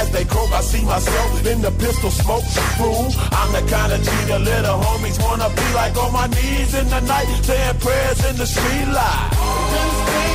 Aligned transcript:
As 0.00 0.10
they 0.10 0.24
croak, 0.24 0.50
I 0.52 0.60
see 0.60 0.84
myself 0.84 1.46
in 1.46 1.60
the 1.62 1.70
pistol 1.72 2.10
smoke. 2.10 2.44
Fool, 2.78 3.06
I'm 3.38 3.50
the 3.52 3.62
kind 3.70 3.92
of 3.92 4.00
G 4.02 4.10
the 4.26 4.38
little 4.38 4.78
homies 4.84 5.18
wanna 5.22 5.48
be 5.54 5.66
like 5.74 5.96
on 5.96 6.12
my 6.12 6.26
knees 6.26 6.74
in 6.74 6.86
the 6.88 7.00
night, 7.00 7.28
saying 7.42 7.78
prayers 7.78 8.20
in 8.28 8.36
the 8.36 8.46
street 8.46 8.88
light. 8.98 9.30
Been 9.72 10.34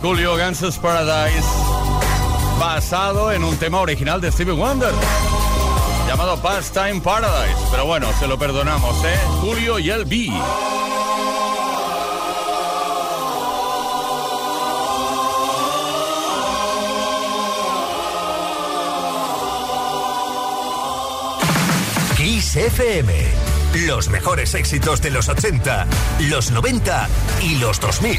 Julio 0.00 0.36
Gangsta's 0.36 0.78
Paradise, 0.78 1.46
basado 2.58 3.32
en 3.32 3.42
un 3.42 3.56
tema 3.56 3.80
original 3.80 4.20
de 4.20 4.30
Stevie 4.30 4.52
Wonder, 4.52 4.92
llamado 6.06 6.36
Pastime 6.40 7.00
Paradise. 7.00 7.58
Pero 7.70 7.84
bueno, 7.86 8.06
se 8.18 8.28
lo 8.28 8.38
perdonamos, 8.38 8.96
¿eh? 9.04 9.18
Julio 9.40 9.78
y 9.78 9.90
el 9.90 10.04
B. 10.04 10.30
Kiss 22.16 22.56
FM. 22.56 23.12
Los 23.86 24.08
mejores 24.08 24.54
éxitos 24.54 25.02
de 25.02 25.10
los 25.10 25.28
80, 25.28 25.86
los 26.30 26.50
90 26.52 27.08
y 27.42 27.56
los 27.56 27.80
2000. 27.80 28.18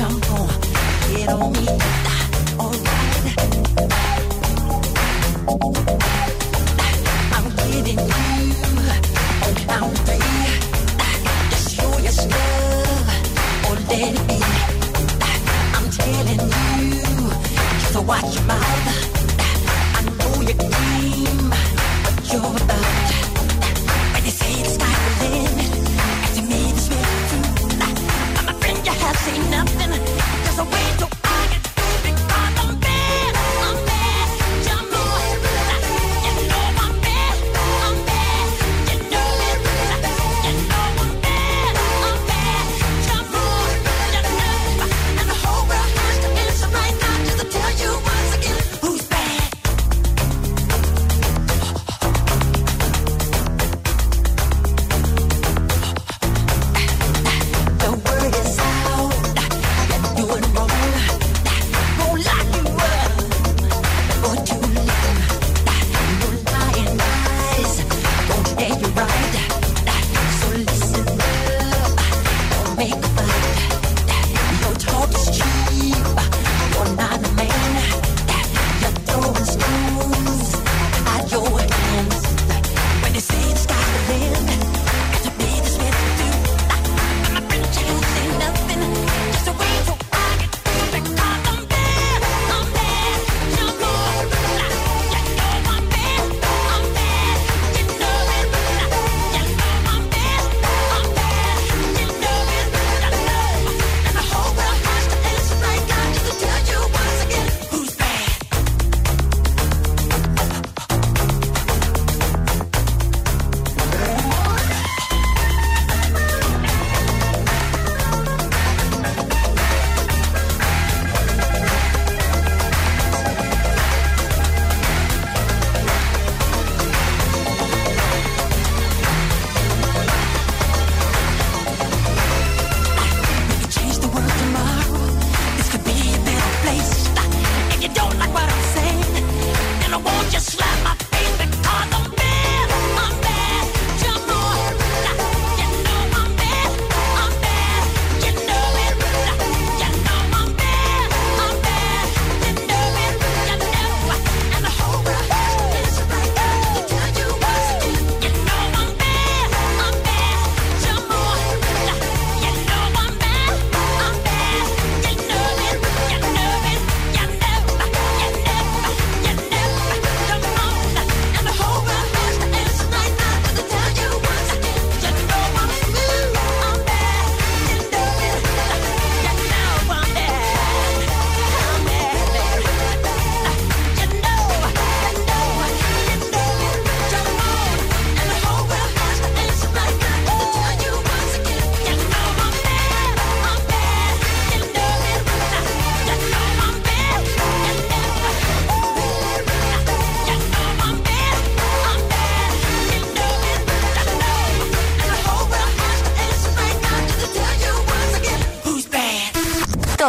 Jump 0.00 0.30
on, 0.32 0.48
get 1.14 1.28
on 1.28 2.09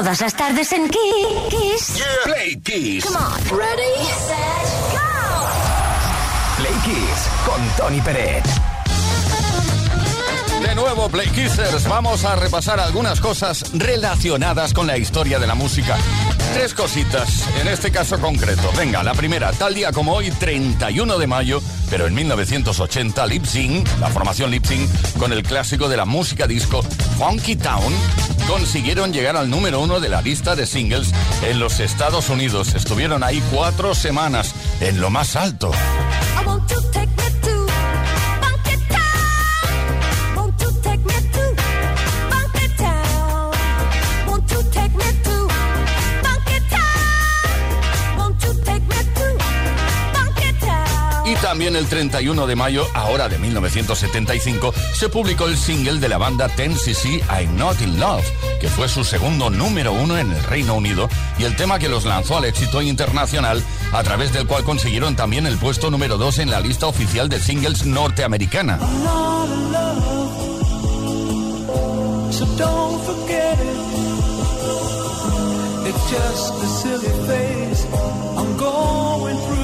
Todas 0.01 0.19
las 0.19 0.33
tardes 0.33 0.71
en 0.71 0.89
Kiss. 0.89 2.01
Play 2.23 2.59
Kiss. 2.63 3.05
Come 3.05 3.17
on. 3.17 3.39
Ready, 3.55 4.03
set, 4.25 4.65
go. 4.93 4.99
Play 6.57 6.73
Kiss 6.83 7.29
con 7.45 7.61
Tony 7.77 8.01
Peret. 8.01 8.43
De 10.59 10.73
nuevo, 10.73 11.07
Play 11.07 11.27
Kissers, 11.27 11.87
vamos 11.87 12.25
a 12.25 12.35
repasar 12.35 12.79
algunas 12.79 13.19
cosas 13.19 13.63
relacionadas 13.73 14.73
con 14.73 14.87
la 14.87 14.97
historia 14.97 15.37
de 15.37 15.45
la 15.45 15.53
música. 15.53 15.95
Tres 16.53 16.73
cositas, 16.73 17.47
en 17.61 17.67
este 17.67 17.91
caso 17.91 18.19
concreto. 18.19 18.71
Venga, 18.75 19.03
la 19.03 19.13
primera, 19.13 19.51
tal 19.51 19.75
día 19.75 19.91
como 19.91 20.13
hoy, 20.13 20.31
31 20.31 21.19
de 21.19 21.27
mayo, 21.27 21.61
pero 21.91 22.07
en 22.07 22.15
1980, 22.15 23.25
Lip 23.27 23.45
Sync, 23.45 23.87
la 23.99 24.07
formación 24.09 24.49
Lip 24.49 24.65
Sync, 24.65 24.89
con 25.19 25.31
el 25.31 25.43
clásico 25.43 25.89
de 25.89 25.97
la 25.97 26.05
música 26.05 26.47
disco 26.47 26.81
Funky 27.17 27.55
Town, 27.55 27.93
consiguieron 28.51 29.13
llegar 29.13 29.37
al 29.37 29.49
número 29.49 29.79
uno 29.79 30.01
de 30.01 30.09
la 30.09 30.21
lista 30.21 30.57
de 30.57 30.65
singles 30.65 31.13
en 31.41 31.57
los 31.57 31.79
Estados 31.79 32.27
Unidos. 32.29 32.75
Estuvieron 32.75 33.23
ahí 33.23 33.41
cuatro 33.49 33.95
semanas, 33.95 34.53
en 34.81 34.99
lo 34.99 35.09
más 35.09 35.37
alto. 35.37 35.71
También 51.71 51.85
el 51.85 51.89
31 51.89 52.47
de 52.47 52.55
mayo, 52.57 52.85
ahora 52.93 53.29
de 53.29 53.37
1975, 53.37 54.73
se 54.93 55.07
publicó 55.07 55.47
el 55.47 55.57
single 55.57 56.01
de 56.01 56.09
la 56.09 56.17
banda 56.17 56.49
Ten 56.49 56.75
CC 56.75 57.23
I'm 57.29 57.55
Not 57.55 57.79
in 57.79 57.97
Love, 57.97 58.25
que 58.59 58.67
fue 58.67 58.89
su 58.89 59.05
segundo 59.05 59.49
número 59.49 59.93
uno 59.93 60.17
en 60.17 60.31
el 60.31 60.43
Reino 60.43 60.75
Unido 60.75 61.07
y 61.39 61.45
el 61.45 61.55
tema 61.55 61.79
que 61.79 61.87
los 61.87 62.03
lanzó 62.03 62.35
al 62.35 62.43
éxito 62.43 62.81
internacional, 62.81 63.63
a 63.93 64.03
través 64.03 64.33
del 64.33 64.47
cual 64.47 64.65
consiguieron 64.65 65.15
también 65.15 65.47
el 65.47 65.57
puesto 65.57 65.89
número 65.89 66.17
dos 66.17 66.39
en 66.39 66.49
la 66.49 66.59
lista 66.59 66.87
oficial 66.87 67.29
de 67.29 67.39
singles 67.39 67.85
norteamericana. 67.85 68.77
just 76.09 76.53
a 76.53 76.67
silly 76.67 77.27
phase 77.27 77.85
I'm 78.35 78.57
going 78.57 79.37
through. 79.37 79.60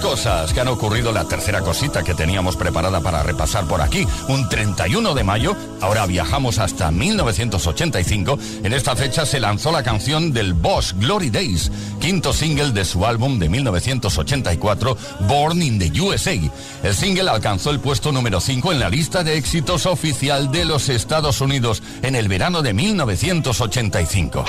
Cosas 0.00 0.52
que 0.52 0.60
han 0.60 0.68
ocurrido, 0.68 1.12
la 1.12 1.26
tercera 1.26 1.60
cosita 1.60 2.02
que 2.02 2.14
teníamos 2.14 2.56
preparada 2.56 3.00
para 3.00 3.22
repasar 3.22 3.66
por 3.66 3.80
aquí. 3.80 4.06
Un 4.28 4.48
31 4.48 5.14
de 5.14 5.24
mayo, 5.24 5.56
ahora 5.80 6.06
viajamos 6.06 6.58
hasta 6.58 6.90
1985. 6.90 8.38
En 8.62 8.72
esta 8.72 8.94
fecha 8.94 9.26
se 9.26 9.40
lanzó 9.40 9.72
la 9.72 9.82
canción 9.82 10.32
del 10.32 10.54
Boss 10.54 10.94
Glory 10.98 11.30
Days, 11.30 11.70
quinto 12.00 12.32
single 12.32 12.72
de 12.72 12.84
su 12.84 13.04
álbum 13.04 13.38
de 13.38 13.48
1984, 13.48 14.96
Born 15.28 15.62
in 15.62 15.78
the 15.78 16.00
USA. 16.00 16.34
El 16.82 16.94
single 16.94 17.30
alcanzó 17.30 17.70
el 17.70 17.80
puesto 17.80 18.12
número 18.12 18.40
5 18.40 18.72
en 18.72 18.80
la 18.80 18.88
lista 18.88 19.24
de 19.24 19.36
éxitos 19.36 19.86
oficial 19.86 20.50
de 20.50 20.64
los 20.64 20.88
Estados 20.88 21.40
Unidos 21.40 21.82
en 22.02 22.14
el 22.14 22.28
verano 22.28 22.62
de 22.62 22.72
1985. 22.72 24.44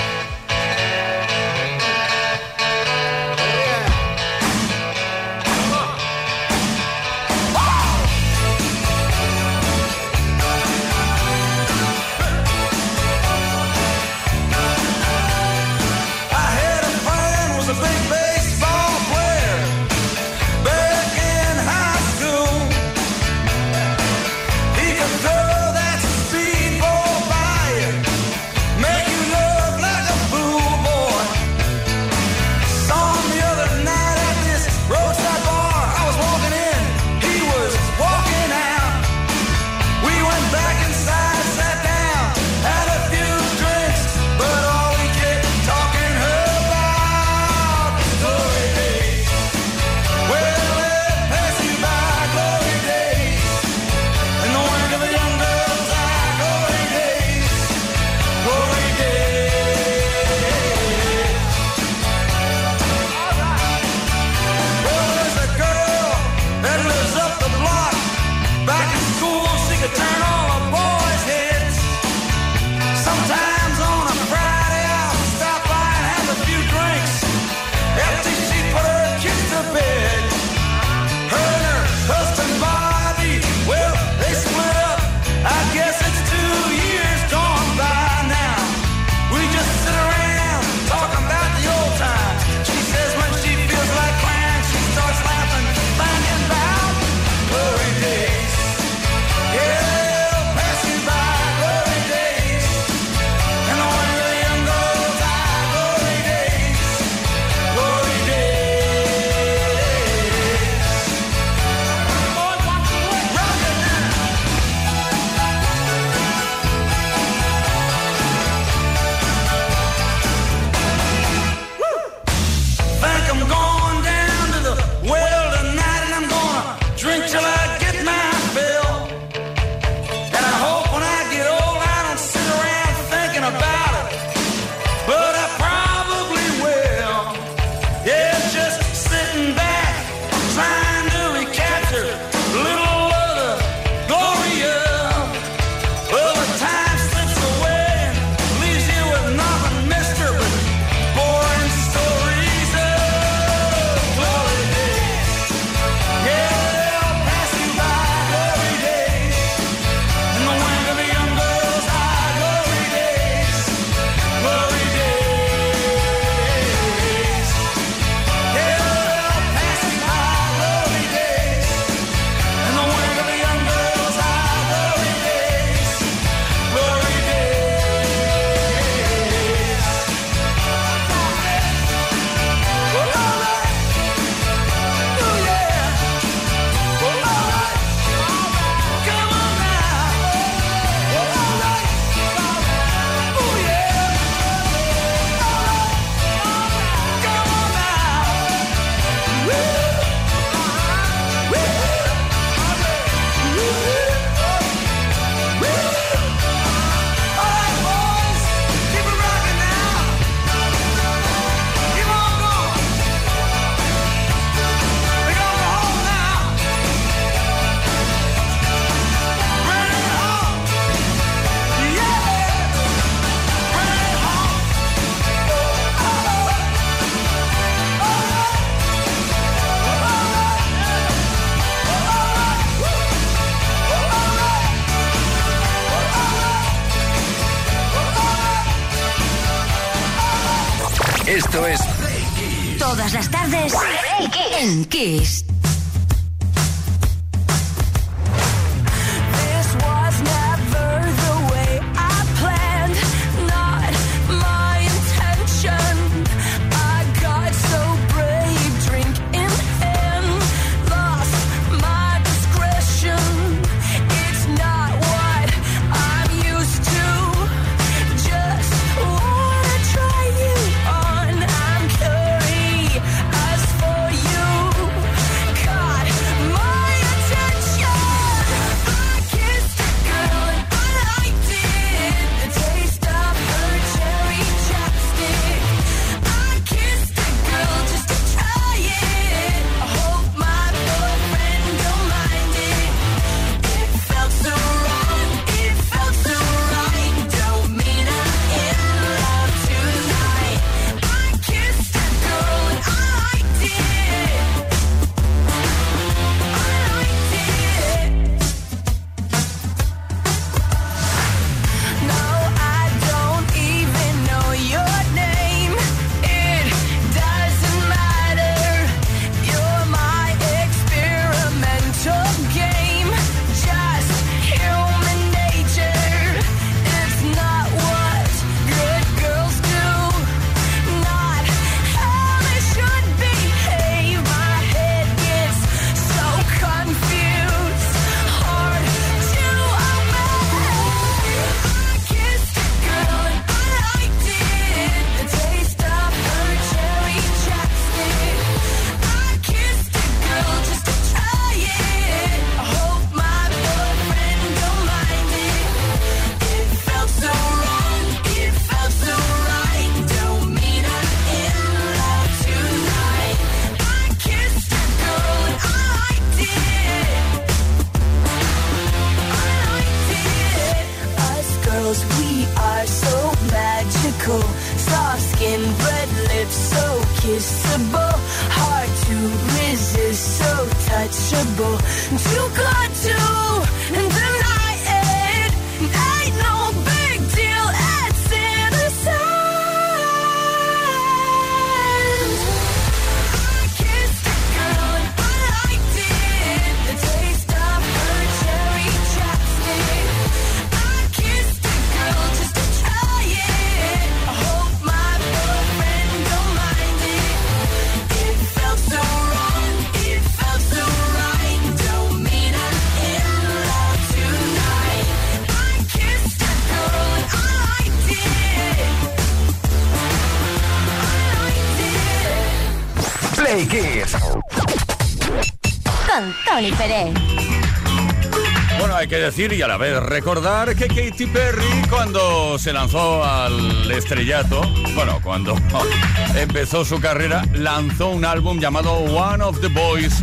Hay 429.08 429.10
que 429.10 429.20
decir 429.20 429.54
y 429.54 429.62
a 429.62 429.70
la 429.70 429.78
vez 429.78 429.98
recordar 430.04 430.76
que 430.76 430.88
Katy 430.88 431.28
Perry 431.28 431.82
cuando 431.90 432.60
se 432.60 432.74
lanzó 432.74 433.24
al 433.24 433.90
estrellato, 433.90 434.62
bueno, 434.96 435.22
cuando 435.24 435.56
empezó 436.36 436.84
su 436.84 437.00
carrera, 437.00 437.46
lanzó 437.54 438.10
un 438.10 438.26
álbum 438.26 438.60
llamado 438.60 438.96
One 438.96 439.46
of 439.46 439.62
the 439.62 439.68
Boys. 439.68 440.14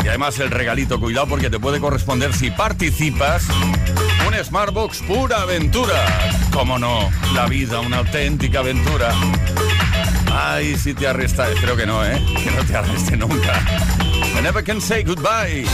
Y 0.04 0.08
además 0.08 0.38
el 0.38 0.52
regalito, 0.52 1.00
cuidado 1.00 1.26
porque 1.26 1.50
te 1.50 1.58
puede 1.58 1.80
corresponder 1.80 2.32
si 2.32 2.52
participas. 2.52 3.48
Un 4.26 4.34
Smartbox 4.44 5.02
pura 5.02 5.42
aventura. 5.42 6.30
Cómo 6.52 6.78
no, 6.78 7.10
la 7.34 7.46
vida, 7.46 7.80
una 7.80 7.96
auténtica 7.98 8.60
aventura. 8.60 9.12
Ay, 10.32 10.76
si 10.76 10.94
te 10.94 11.08
arresta, 11.08 11.50
espero 11.50 11.76
que 11.76 11.84
no, 11.84 12.06
¿eh? 12.06 12.22
Que 12.42 12.50
no 12.52 12.64
te 12.64 12.76
arreste 12.76 13.16
nunca. 13.16 13.60
I 14.38 14.40
never 14.40 14.62
can 14.62 14.80
say 14.80 15.02
goodbye. 15.02 15.66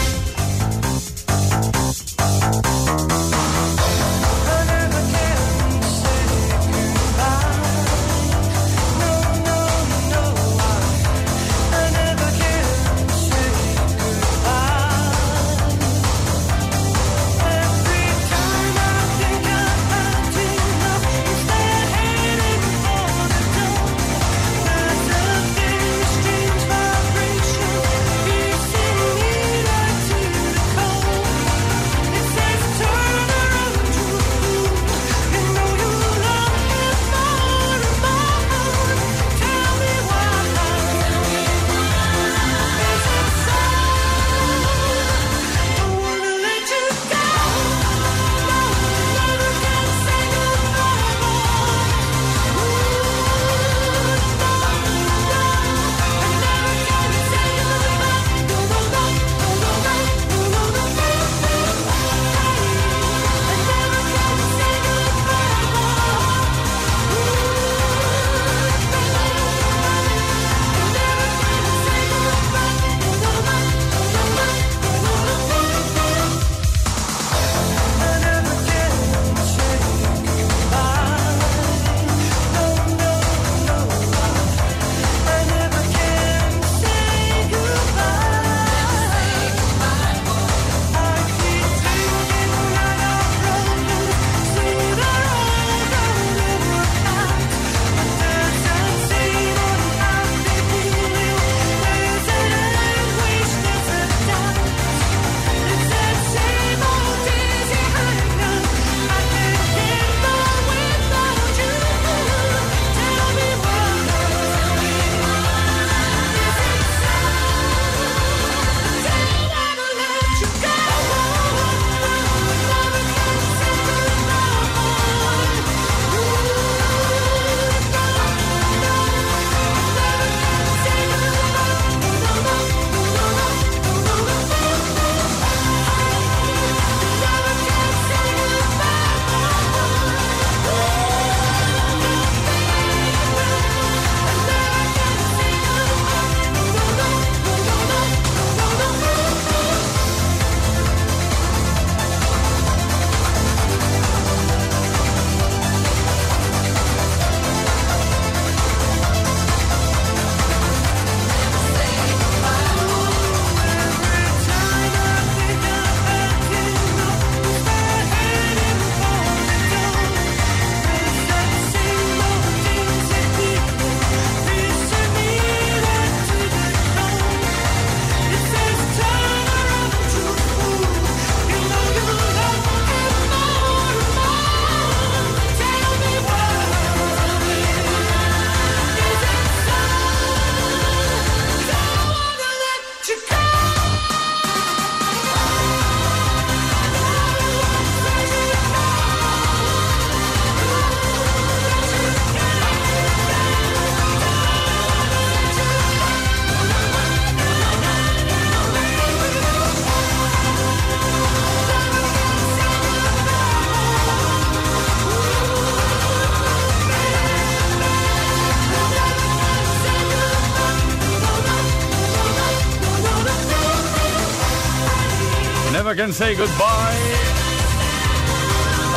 Can 225.98 226.12
Say 226.12 226.36
Goodbye. 226.36 226.64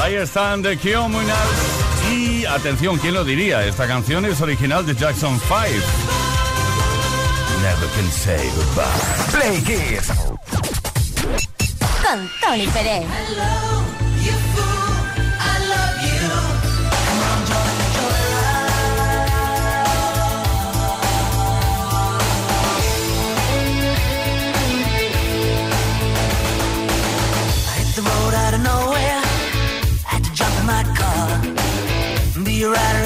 Ahí 0.04 0.14
están 0.14 0.62
The 0.62 0.78
Criminals. 0.78 1.34
Y 2.12 2.46
atención, 2.46 3.00
¿quién 3.00 3.16
lo 3.16 3.26
diría? 3.26 3.66
Esta 3.66 3.88
canción 3.88 4.24
es 4.26 4.40
original 4.40 4.86
de 4.86 4.94
Jackson 4.94 5.40
5. 5.40 5.56
Never 7.64 7.90
Can 7.96 8.12
Say 8.12 8.52
Goodbye. 8.56 9.32
Play 9.32 9.62
Kids. 9.64 10.12
Con 12.04 12.30
Tony 12.40 12.68
Pérez. 12.68 13.04
Hello. 13.04 14.01
you're 32.62 32.76
out 32.76 33.01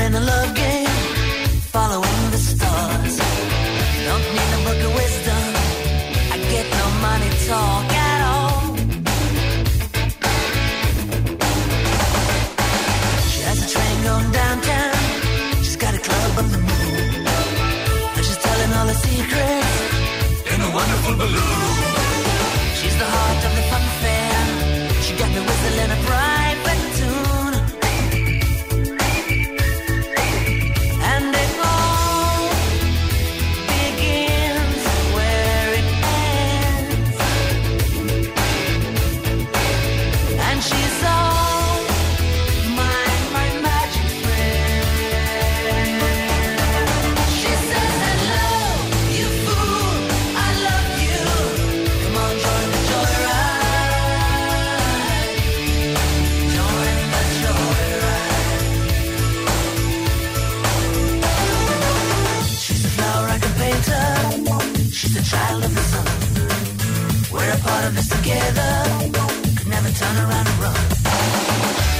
run. 70.61 70.73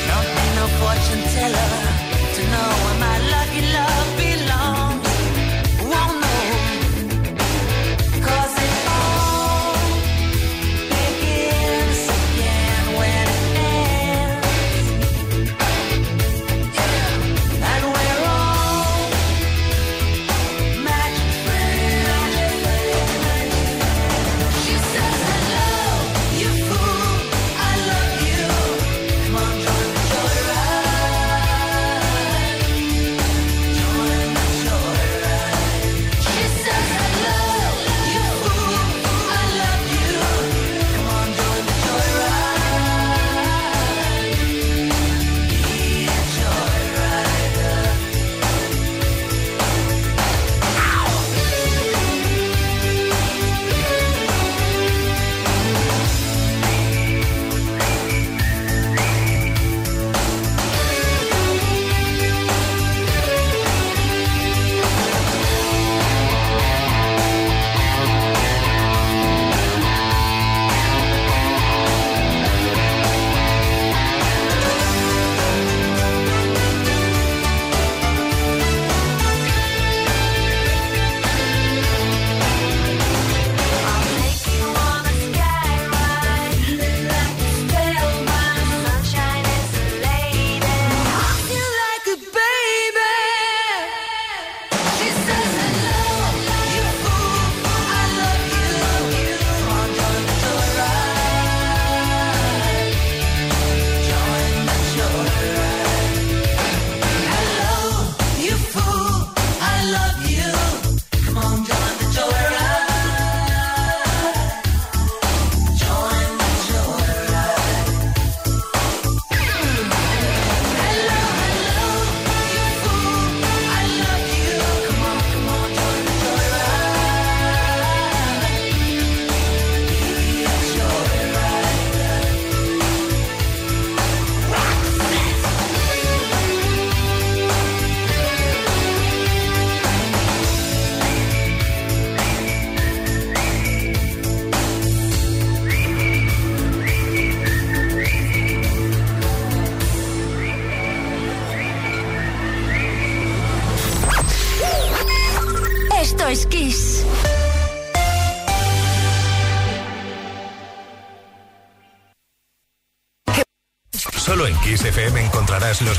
Not 0.09 0.25
be 0.35 0.45
no 0.57 0.65
fortune 0.79 1.23
teller. 1.33 1.84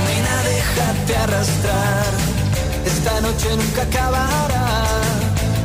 Nena, 0.08 0.36
déjate 0.52 1.18
arrastrar. 1.18 2.12
Esta 2.86 3.22
noche 3.22 3.48
nunca 3.58 3.82
acabará. 3.84 4.68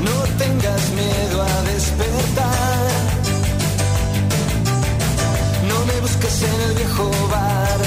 No 0.01 0.17
tengas 0.39 0.83
miedo 1.01 1.43
a 1.43 1.63
despertar. 1.73 2.87
No 5.69 5.77
me 5.87 6.01
busques 6.01 6.43
en 6.43 6.61
el 6.69 6.75
viejo 6.77 7.11
bar, 7.31 7.81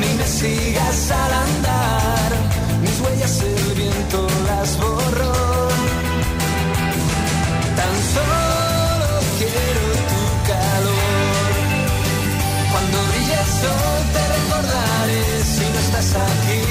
ni 0.00 0.14
me 0.18 0.26
sigas 0.26 1.10
al 1.10 1.32
andar 1.32 2.51
Viento 4.02 4.26
las 4.46 4.78
borró. 4.78 5.32
Tan 7.78 7.94
solo 8.14 9.10
quiero 9.38 9.84
tu 10.10 10.22
calor. 10.50 11.50
Cuando 12.72 12.96
brille 13.10 13.36
el 13.44 13.50
sol 13.62 13.98
te 14.14 14.22
recordaré 14.36 15.24
si 15.54 15.64
no 15.72 15.78
estás 15.86 16.10
aquí. 16.28 16.62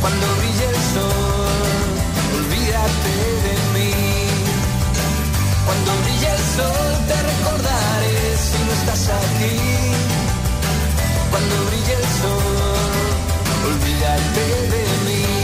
Cuando 0.00 0.26
brille 0.38 0.66
el 0.72 0.80
sol, 0.94 1.82
olvídate 2.38 3.14
de 3.46 3.54
mí. 3.74 3.92
Cuando 5.66 5.90
brille 6.02 6.30
el 6.30 6.42
sol 6.56 6.92
te 7.10 7.16
recordaré 7.32 8.18
si 8.46 8.58
no 8.66 8.72
estás 8.78 9.04
aquí. 9.20 9.56
Cuando 11.30 11.54
brille 11.68 11.94
el 12.00 12.06
sol, 12.20 13.06
olvídate 13.70 14.44
de 14.72 14.82
mí. 15.06 15.35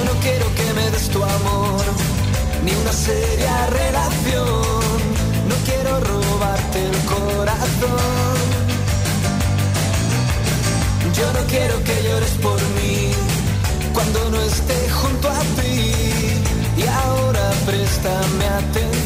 Yo 0.00 0.06
no 0.06 0.20
quiero 0.20 0.46
que 0.54 0.72
me 0.72 0.90
des 0.92 1.10
tu 1.10 1.22
amor, 1.22 1.82
ni 2.64 2.72
una 2.72 2.90
seria 2.90 3.66
relación. 3.66 4.62
No 5.50 5.56
quiero 5.66 6.00
robarte 6.00 6.86
el 6.86 6.98
corazón. 7.14 8.36
Yo 11.18 11.32
no 11.34 11.40
quiero 11.48 11.84
que 11.84 12.02
llores 12.08 12.34
por 12.40 12.60
mí 12.76 13.12
cuando 13.92 14.30
no 14.30 14.40
esté 14.40 14.88
junto 14.88 15.28
a 15.28 15.40
ti. 15.60 15.92
Y 16.78 16.86
ahora 16.86 17.50
préstame 17.66 18.46
atención. 18.48 18.99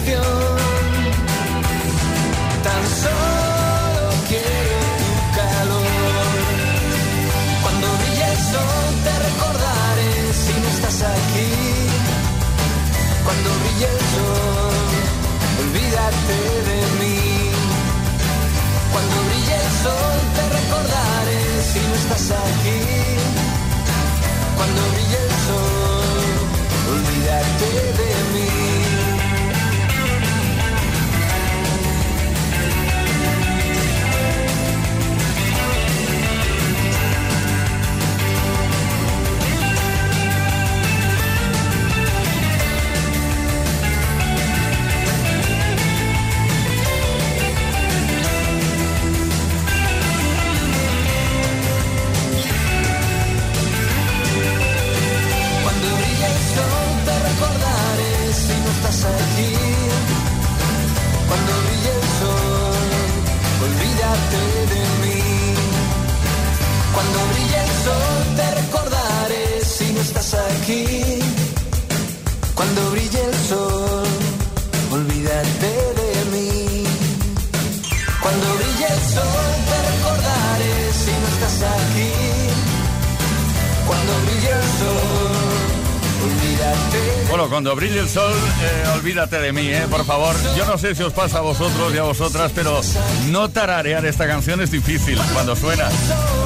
Sol 19.85 20.17
te 20.37 20.45
recordaré 20.59 21.43
si 21.71 21.81
no 21.89 21.95
estás 22.03 22.27
aquí. 22.45 22.81
Cuando 24.57 24.81
brille 24.93 25.19
el 25.27 25.33
sol, 25.47 26.29
olvídate 26.95 27.71
de 27.99 28.24
aquí. 59.05 59.55
Cuando 61.29 61.53
brille 61.65 61.93
el 62.01 62.07
sol, 62.21 62.89
olvídate 63.67 64.41
de 64.73 64.83
mí. 65.03 65.21
Cuando 66.95 67.19
brille 67.31 67.59
el 67.67 67.73
sol 67.87 68.19
te 68.39 68.47
recordaré 68.61 69.45
si 69.65 69.87
no 69.93 70.01
estás 70.01 70.35
aquí. 70.35 70.85
Cuando 72.55 72.91
brille 72.93 73.23
el 73.31 73.35
sol, 73.49 74.09
olvídate 74.93 75.71
de 76.01 76.11
mí. 76.33 76.85
Cuando 78.23 78.47
brille 78.59 78.87
el 78.97 79.03
sol 79.15 79.51
te 79.69 79.77
recordaré 79.91 80.75
si 81.03 81.13
no 81.21 81.27
estás 81.35 81.59
aquí. 81.77 82.13
Cuando 83.87 84.13
brille 84.25 84.53
el 84.61 84.67
sol, 84.81 85.04
Bueno, 87.29 87.49
cuando 87.49 87.75
brille 87.75 87.99
el 88.01 88.09
sol, 88.09 88.33
eh, 88.33 88.89
olvídate 88.95 89.39
de 89.41 89.53
mí, 89.53 89.67
¿eh? 89.69 89.87
Por 89.91 90.05
favor. 90.05 90.35
Yo 90.57 90.65
no 90.67 90.79
sé 90.79 90.95
si 90.95 91.03
os 91.03 91.13
pasa 91.13 91.39
a 91.39 91.41
vosotros 91.41 91.93
y 91.95 91.99
a 91.99 92.03
vosotras, 92.03 92.53
pero 92.55 92.81
no 93.31 93.49
tararear 93.51 94.05
esta 94.07 94.27
canción 94.27 94.61
es 94.61 94.71
difícil 94.71 95.19
cuando 95.33 95.57
suena. 95.57 95.89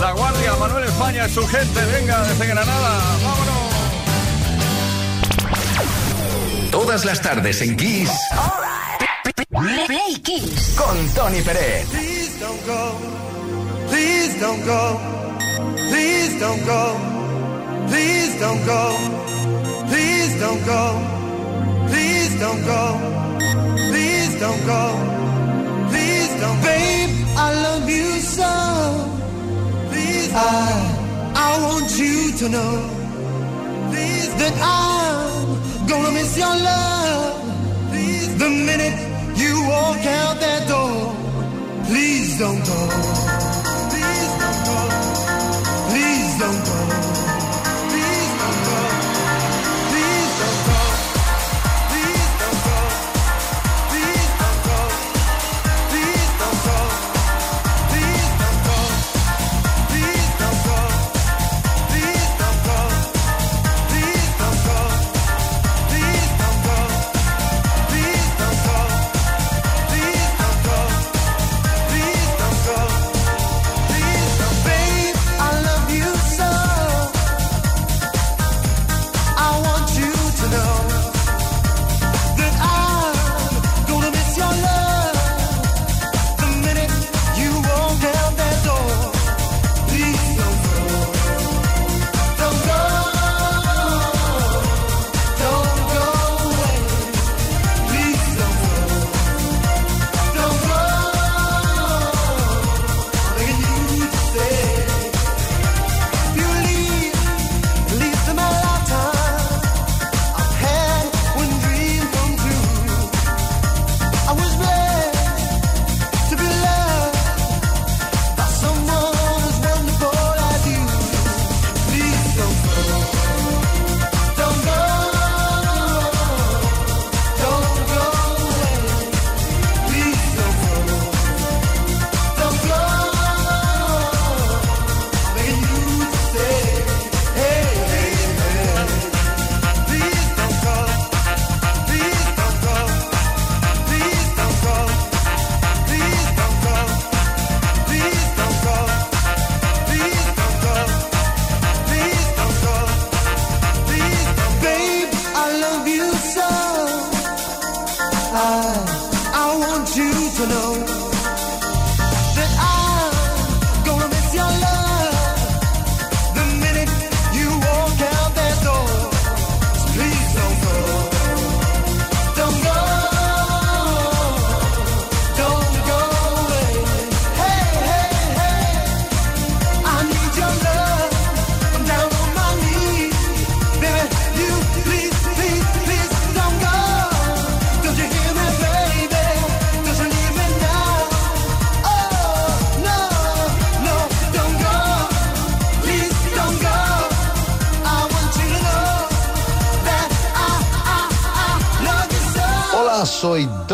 La 0.00 0.12
Guardia, 0.12 0.54
Manuel 0.56 0.84
España 0.84 1.26
es 1.26 1.32
su 1.32 1.46
gente. 1.46 1.84
Venga, 1.92 2.22
desde 2.24 2.46
Granada. 2.46 3.00
¡Vámonos! 3.22 3.68
Todas 6.70 7.04
las 7.04 7.20
tardes 7.20 7.60
en 7.62 7.76
Kiss 7.76 8.10
Play 9.86 10.20
Kiss. 10.22 10.74
con 10.76 11.08
Tony 11.14 11.40
Pérez. 11.42 11.86
Please 11.88 12.38
don't 12.40 12.66
go. 12.66 12.92
Please 13.88 14.40
don't 14.40 14.64
go. 14.64 15.00
Please 15.90 16.38
don't 16.38 16.64
go. 16.66 16.96
Please 17.88 18.38
don't 18.38 18.66
go. 18.66 19.37
Please 19.90 20.40
don't 20.40 20.64
go. 20.64 20.84
Please 21.88 22.32
don't 22.40 22.62
go. 22.64 22.82
Please 23.90 24.32
don't 24.40 24.62
go. 24.66 24.82
Please 25.90 26.30
don't 26.40 26.60
Babe, 26.62 27.10
I 27.36 27.48
love 27.66 27.88
you 27.88 28.08
so. 28.36 28.52
Please 29.90 30.30
I 30.34 30.98
I 31.34 31.50
want 31.64 31.90
you 31.98 32.32
to 32.40 32.48
know. 32.48 32.74
Please 33.90 34.30
that 34.40 34.54
I'm 34.60 35.88
gonna 35.88 36.12
miss 36.12 36.36
your 36.36 36.56
love. 36.70 37.34
Please 37.90 38.28
the 38.42 38.50
minute 38.68 38.96
you 39.42 39.52
walk 39.72 40.02
out 40.20 40.36
that 40.44 40.68
door. 40.68 41.14
Please 41.86 42.38
don't 42.38 42.62
go. 42.66 43.77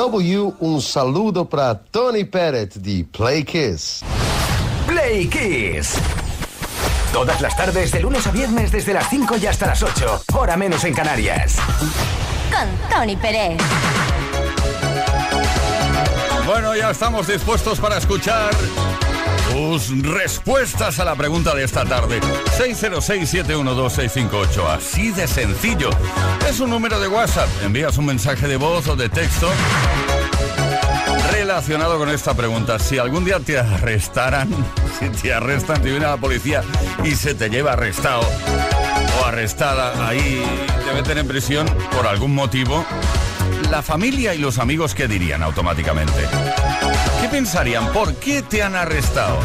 Soy 0.04 0.10
W. 0.10 0.54
Un 0.60 0.80
saludo 0.80 1.48
para 1.48 1.74
Tony 1.74 2.24
Peret 2.24 2.74
de 2.74 3.04
Play 3.04 3.44
Kiss. 3.44 4.02
Play 4.86 5.28
Kiss. 5.28 5.96
Todas 7.12 7.40
las 7.40 7.56
tardes, 7.56 7.92
de 7.92 8.00
lunes 8.00 8.26
a 8.26 8.30
viernes, 8.30 8.72
desde 8.72 8.92
las 8.92 9.08
5 9.08 9.36
y 9.36 9.46
hasta 9.46 9.66
las 9.66 9.82
8. 9.82 10.24
Hora 10.34 10.56
menos 10.56 10.84
en 10.84 10.94
Canarias. 10.94 11.56
Con 12.50 12.90
Tony 12.90 13.16
Pérez. 13.16 13.58
Bueno, 16.46 16.74
ya 16.76 16.90
estamos 16.90 17.26
dispuestos 17.26 17.80
para 17.80 17.98
escuchar 17.98 18.50
tus 19.52 20.02
respuestas 20.02 20.98
a 20.98 21.04
la 21.04 21.14
pregunta 21.14 21.54
de 21.54 21.64
esta 21.64 21.84
tarde. 21.84 22.20
606-712-658. 22.58 24.66
Así 24.68 25.10
de 25.10 25.26
sencillo. 25.26 25.90
Es 26.48 26.60
un 26.60 26.70
número 26.70 27.00
de 27.00 27.08
WhatsApp. 27.08 27.48
Envías 27.62 27.98
un 27.98 28.06
mensaje 28.06 28.48
de 28.48 28.56
voz 28.56 28.88
o 28.88 28.96
de 28.96 29.08
texto 29.08 29.48
relacionado 31.30 31.98
con 31.98 32.08
esta 32.08 32.34
pregunta. 32.34 32.78
Si 32.78 32.98
algún 32.98 33.24
día 33.24 33.40
te 33.40 33.58
arrestaran, 33.58 34.48
si 34.98 35.08
te 35.10 35.32
arrestan, 35.32 35.82
te 35.82 35.90
viene 35.90 36.06
la 36.06 36.16
policía 36.16 36.62
y 37.04 37.12
se 37.12 37.34
te 37.34 37.50
lleva 37.50 37.74
arrestado 37.74 38.22
o 39.20 39.24
arrestada, 39.24 40.08
ahí 40.08 40.42
te 40.86 40.94
meten 40.94 41.18
en 41.18 41.28
prisión 41.28 41.66
por 41.92 42.06
algún 42.06 42.34
motivo, 42.34 42.84
la 43.70 43.82
familia 43.82 44.34
y 44.34 44.38
los 44.38 44.58
amigos, 44.58 44.94
¿qué 44.94 45.06
dirían 45.06 45.42
automáticamente? 45.42 46.12
¿Qué 47.24 47.30
pensarían? 47.30 47.90
¿Por 47.94 48.14
qué 48.16 48.42
te 48.42 48.62
han 48.62 48.74
arrestado? 48.76 49.38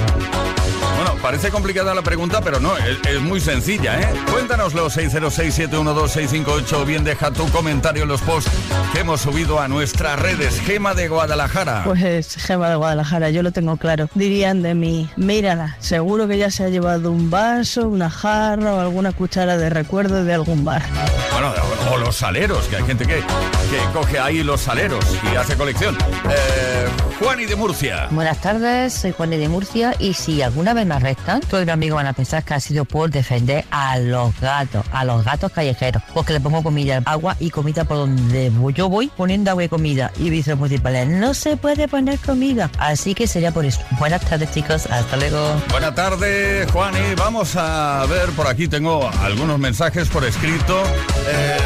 Bueno, 0.99 1.15
parece 1.21 1.49
complicada 1.49 1.93
la 1.93 2.01
pregunta, 2.01 2.41
pero 2.41 2.59
no, 2.59 2.75
es, 2.75 2.97
es 3.07 3.21
muy 3.21 3.39
sencilla, 3.39 4.01
¿eh? 4.01 4.09
Cuéntanoslo 4.33 4.89
606-712-658 4.89 6.73
o 6.73 6.83
bien 6.83 7.05
deja 7.05 7.31
tu 7.31 7.49
comentario 7.51 8.03
en 8.03 8.09
los 8.09 8.19
posts 8.19 8.51
que 8.91 8.99
hemos 8.99 9.21
subido 9.21 9.61
a 9.61 9.69
nuestras 9.69 10.19
redes. 10.19 10.59
Gema 10.59 10.93
de 10.95 11.07
Guadalajara. 11.07 11.83
Pues 11.85 12.35
Gema 12.35 12.69
de 12.69 12.75
Guadalajara, 12.75 13.29
yo 13.29 13.43
lo 13.43 13.53
tengo 13.53 13.77
claro. 13.77 14.09
Dirían 14.13 14.61
de 14.61 14.75
mí, 14.75 15.09
mírala, 15.15 15.77
seguro 15.79 16.27
que 16.27 16.37
ya 16.37 16.51
se 16.51 16.65
ha 16.65 16.69
llevado 16.69 17.13
un 17.13 17.29
vaso, 17.29 17.87
una 17.87 18.09
jarra 18.09 18.73
o 18.73 18.81
alguna 18.81 19.13
cuchara 19.13 19.57
de 19.57 19.69
recuerdo 19.69 20.25
de 20.25 20.33
algún 20.33 20.65
bar. 20.65 20.83
Bueno, 21.31 21.53
o 21.93 21.97
los 21.97 22.17
saleros, 22.17 22.67
que 22.67 22.75
hay 22.75 22.83
gente 22.83 23.05
que, 23.05 23.15
que 23.15 23.79
coge 23.93 24.19
ahí 24.19 24.43
los 24.43 24.59
saleros 24.59 25.05
y 25.31 25.37
hace 25.37 25.55
colección. 25.55 25.95
Eh, 26.29 26.87
Juani 27.19 27.45
de 27.45 27.55
Murcia. 27.55 28.07
Buenas 28.11 28.39
tardes, 28.39 28.93
soy 28.93 29.11
Juan 29.11 29.29
de 29.29 29.47
Murcia 29.49 29.95
y 29.99 30.13
si 30.13 30.41
alguna 30.41 30.73
vez 30.73 30.88
me 30.89 30.95
arrestan, 30.95 31.39
todos 31.41 31.63
mis 31.65 31.73
amigos 31.73 31.95
van 31.97 32.07
a 32.07 32.13
pensar 32.13 32.43
que 32.43 32.53
ha 32.55 32.59
sido 32.59 32.83
por 32.85 33.09
defender 33.09 33.63
a 33.71 33.97
los 33.99 34.37
gatos, 34.41 34.85
a 34.91 35.05
los 35.05 35.23
gatos 35.23 35.51
callejeros, 35.51 36.03
porque 36.13 36.33
le 36.33 36.39
pongo 36.41 36.61
comida, 36.63 37.01
agua 37.05 37.35
y 37.39 37.49
comida 37.51 37.83
por 37.85 37.97
donde 37.97 38.49
voy- 38.49 38.73
yo 38.73 38.89
voy 38.89 39.09
poniendo 39.15 39.51
agua 39.51 39.63
y 39.63 39.69
comida 39.69 40.11
y 40.17 40.29
dice 40.29 40.55
municipales, 40.55 41.07
no 41.07 41.33
se 41.33 41.55
puede 41.57 41.87
poner 41.87 42.19
comida, 42.19 42.69
así 42.79 43.13
que 43.15 43.27
sería 43.27 43.51
por 43.51 43.65
eso. 43.65 43.79
Buenas 43.99 44.21
tardes 44.21 44.51
chicos, 44.51 44.87
hasta 44.87 45.15
luego. 45.17 45.39
Buenas 45.71 45.95
tardes, 45.95 46.69
Juani. 46.71 46.99
Vamos 47.17 47.55
a 47.55 48.05
ver, 48.09 48.29
por 48.31 48.47
aquí 48.47 48.67
tengo 48.67 49.09
algunos 49.21 49.59
mensajes 49.59 50.09
por 50.09 50.23
escrito. 50.25 50.83
Eh, 51.27 51.57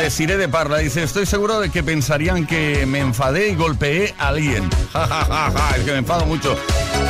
Desiré 0.00 0.38
de 0.38 0.48
Parla 0.48 0.78
dice, 0.78 1.02
estoy 1.02 1.26
seguro 1.26 1.60
de 1.60 1.68
que 1.68 1.82
pensarían 1.82 2.46
que 2.46 2.86
me 2.86 3.00
enfadé 3.00 3.50
y 3.50 3.54
golpeé 3.54 4.14
a 4.18 4.28
alguien. 4.28 4.70
Ja, 4.92 5.06
ja, 5.06 5.24
ja, 5.24 5.52
ja, 5.52 5.76
es 5.76 5.84
que 5.84 5.92
me 5.92 5.98
enfado 5.98 6.26
mucho. 6.26 6.56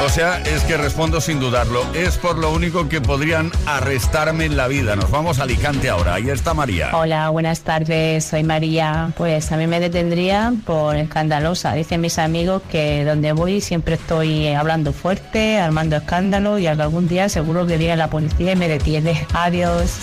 O 0.04 0.08
sea, 0.10 0.38
es 0.42 0.62
que 0.64 0.76
respondo 0.76 1.22
sin 1.22 1.40
dudarlo. 1.40 1.82
Es 1.94 2.18
por 2.18 2.36
lo 2.36 2.52
único 2.52 2.90
que 2.90 3.00
podrían 3.00 3.50
arrestarme 3.64 4.44
en 4.44 4.58
la 4.58 4.68
vida. 4.68 4.96
Nos 4.96 5.10
vamos 5.10 5.38
a 5.38 5.44
Alicante 5.44 5.88
ahora. 5.88 6.14
Ahí 6.14 6.28
está 6.28 6.52
María. 6.52 6.90
Hola, 6.92 7.30
buenas 7.30 7.60
tardes, 7.60 8.26
soy 8.26 8.42
María. 8.42 9.12
Pues 9.16 9.50
a 9.50 9.56
mí 9.56 9.66
me 9.66 9.80
detendrían 9.80 10.60
por 10.60 10.94
escandalosa. 10.96 11.72
Dicen 11.72 12.02
mis 12.02 12.18
amigos 12.18 12.60
que 12.70 13.02
donde 13.06 13.32
voy 13.32 13.62
siempre 13.62 13.94
estoy 13.94 14.48
hablando 14.48 14.92
fuerte, 14.92 15.58
armando 15.58 15.96
escándalo 15.96 16.58
y 16.58 16.66
algún 16.66 17.08
día 17.08 17.30
seguro 17.30 17.66
que 17.66 17.78
viene 17.78 17.96
la 17.96 18.10
policía 18.10 18.52
y 18.52 18.56
me 18.56 18.68
detiene. 18.68 19.26
Adiós. 19.32 20.00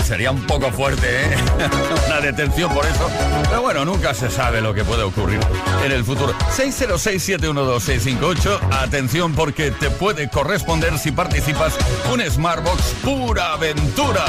Sería 0.00 0.30
un 0.30 0.46
poco 0.46 0.70
fuerte, 0.70 1.06
¿eh? 1.06 1.36
Una 2.06 2.20
detención 2.20 2.72
por 2.72 2.84
eso. 2.84 3.10
Pero 3.48 3.62
bueno, 3.62 3.84
nunca 3.84 4.14
se 4.14 4.30
sabe 4.30 4.60
lo 4.60 4.74
que 4.74 4.84
puede 4.84 5.02
ocurrir 5.02 5.40
en 5.84 5.92
el 5.92 6.04
futuro. 6.04 6.34
606-712-658. 6.56 8.60
Atención 8.72 9.34
porque 9.34 9.70
te 9.70 9.90
puede 9.90 10.28
corresponder 10.28 10.98
si 10.98 11.12
participas 11.12 11.74
un 12.12 12.20
Smartbox 12.20 12.82
pura 13.02 13.54
aventura. 13.54 14.24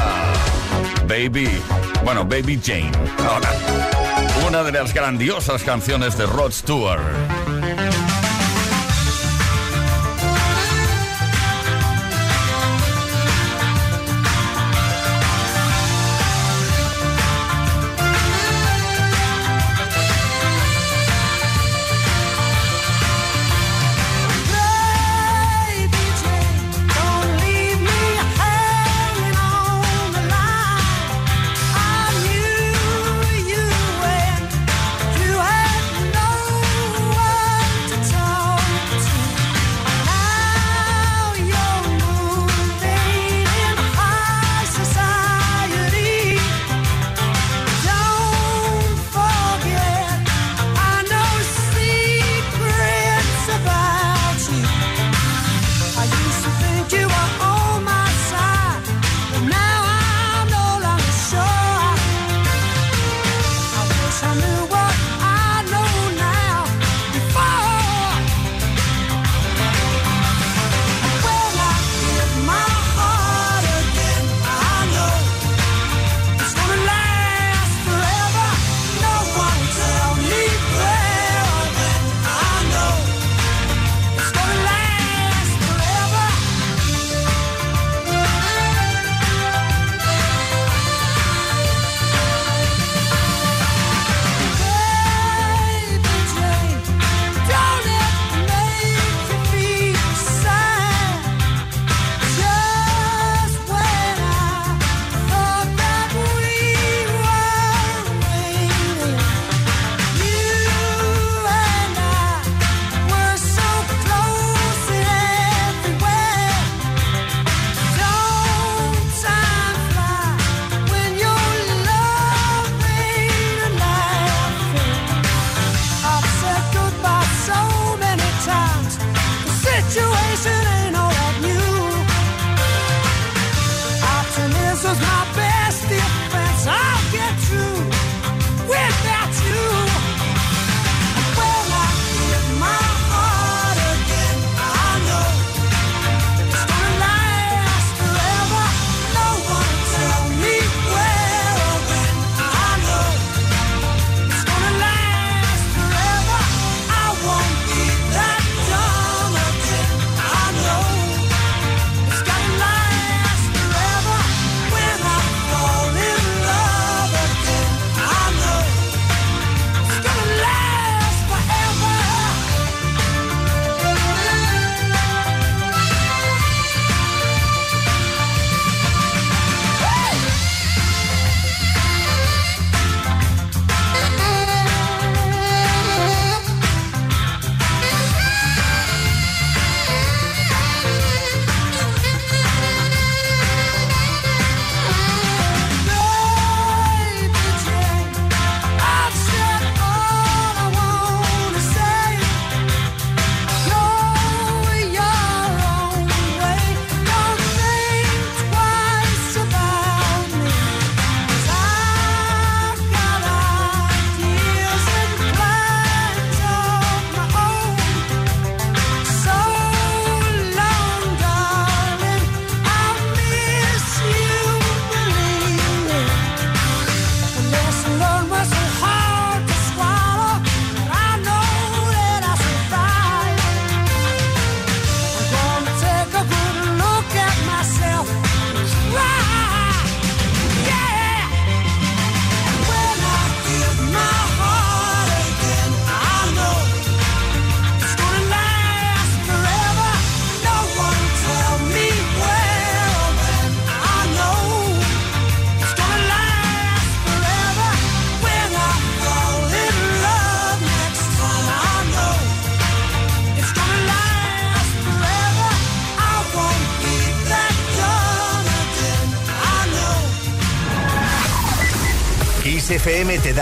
Baby. 1.07 1.49
Bueno, 2.03 2.25
Baby 2.25 2.59
Jane. 2.63 2.91
Ahora. 3.27 3.49
Una 4.47 4.63
de 4.63 4.71
las 4.71 4.93
grandiosas 4.93 5.63
canciones 5.63 6.17
de 6.17 6.25
Rod 6.25 6.51
Stewart. 6.51 7.01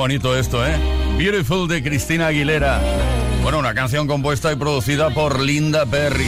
bonito 0.00 0.34
esto, 0.34 0.66
¿eh? 0.66 0.74
Beautiful 1.18 1.68
de 1.68 1.82
Cristina 1.82 2.28
Aguilera. 2.28 2.80
Bueno, 3.42 3.58
una 3.58 3.74
canción 3.74 4.06
compuesta 4.06 4.50
y 4.50 4.56
producida 4.56 5.10
por 5.10 5.40
Linda 5.40 5.84
Perry. 5.84 6.24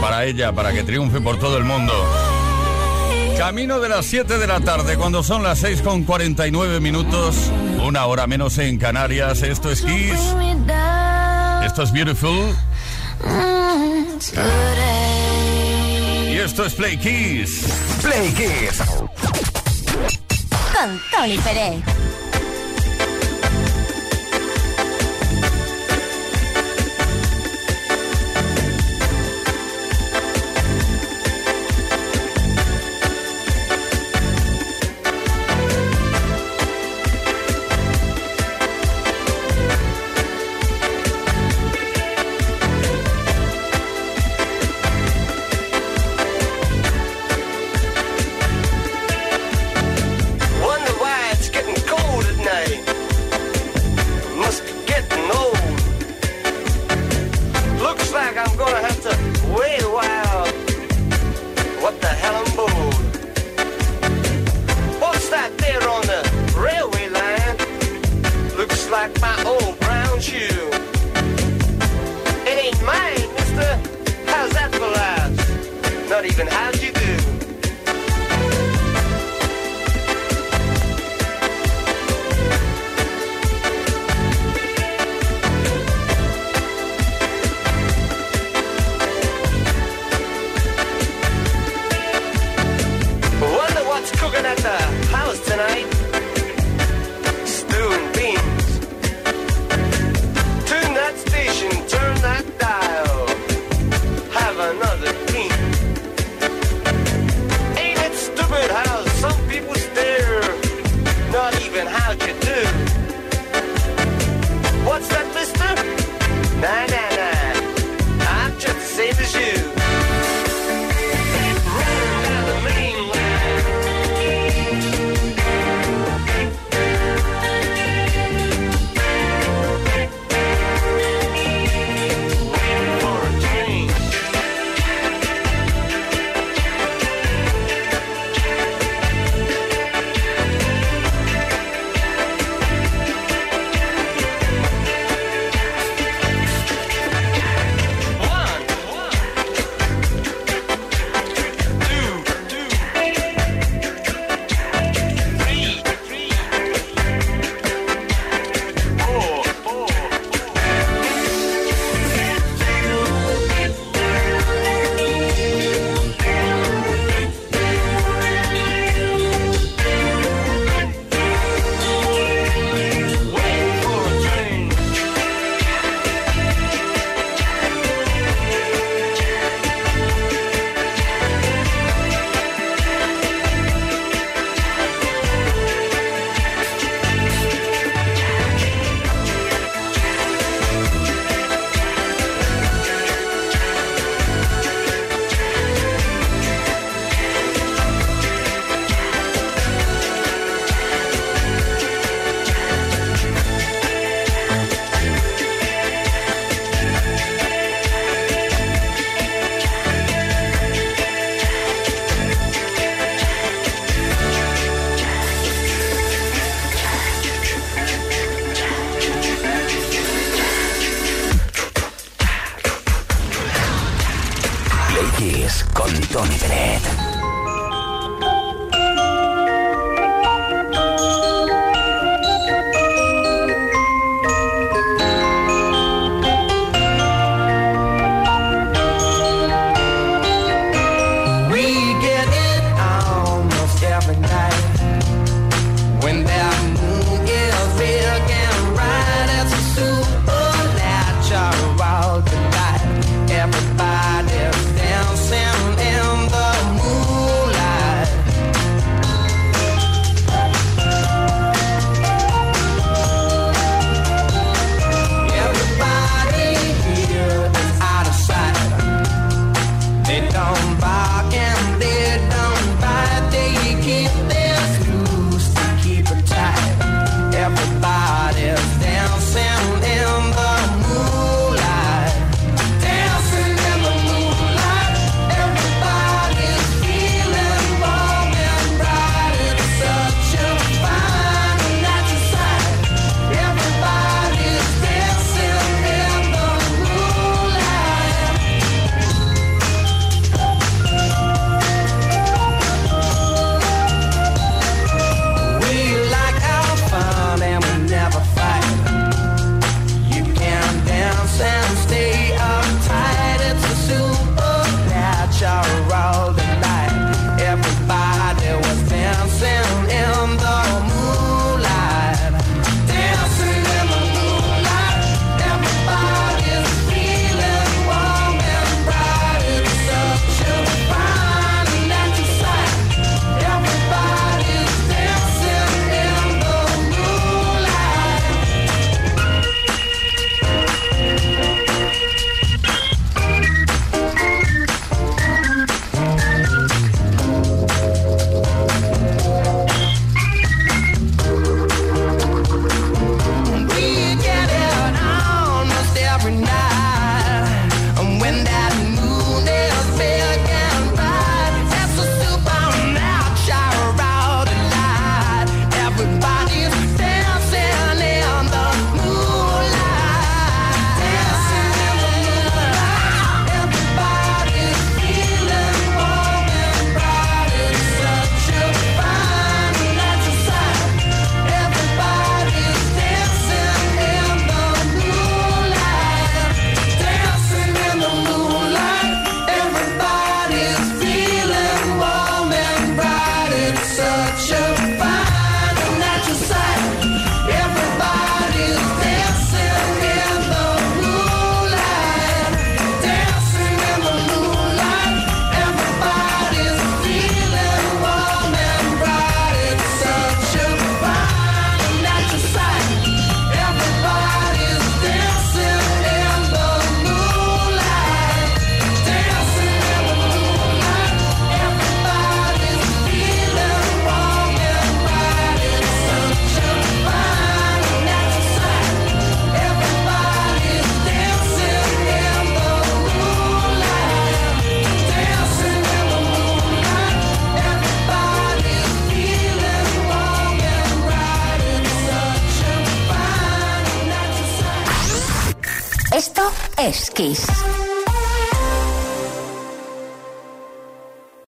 Para 0.00 0.24
ella, 0.24 0.54
para 0.54 0.72
que 0.72 0.82
triunfe 0.82 1.20
por 1.20 1.38
todo 1.38 1.58
el 1.58 1.64
mundo. 1.64 1.92
Camino 3.36 3.78
de 3.78 3.90
las 3.90 4.06
7 4.06 4.38
de 4.38 4.46
la 4.46 4.60
tarde, 4.60 4.96
cuando 4.96 5.22
son 5.22 5.42
las 5.42 5.58
6 5.58 5.82
con 5.82 6.04
49 6.04 6.80
minutos, 6.80 7.36
una 7.84 8.06
hora 8.06 8.26
menos 8.26 8.56
en 8.56 8.78
Canarias. 8.78 9.42
Esto 9.42 9.70
es 9.70 9.82
Kiss. 9.82 10.18
Esto 11.62 11.82
es 11.82 11.92
Beautiful. 11.92 12.56
Y 16.30 16.36
esto 16.38 16.64
es 16.64 16.72
Play 16.72 16.96
Kiss. 16.96 17.66
Play 18.00 18.32
Kiss. 18.32 18.78
Con 20.72 21.00
Tony 21.12 21.36
Pérez. 21.36 22.05